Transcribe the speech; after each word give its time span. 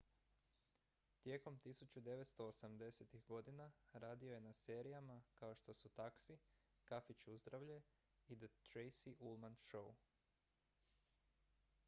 tijekom 1.21 1.57
1980-ih 1.59 3.23
godina 3.25 3.71
radio 3.93 4.33
je 4.33 4.39
na 4.41 4.53
serijama 4.53 5.21
kao 5.35 5.55
što 5.55 5.73
su 5.73 5.89
taxi 5.89 6.37
kafić 6.85 7.27
uzdravlje 7.27 7.75
i 8.27 8.39
the 8.39 8.47
tracy 8.69 9.13
ullman 9.19 9.55
show 9.55 9.93